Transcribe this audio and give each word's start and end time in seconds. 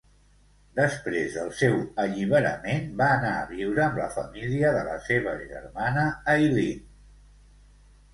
Després 0.77 1.33
del 1.39 1.49
seu 1.57 1.75
alliberament, 2.03 2.87
va 3.01 3.09
anar 3.17 3.33
a 3.41 3.43
viure 3.51 3.83
amb 3.87 3.99
la 4.03 4.07
família 4.15 4.71
de 4.77 4.81
la 4.87 4.95
seva 5.11 5.35
germana 5.53 6.07
Eileen. 6.35 6.81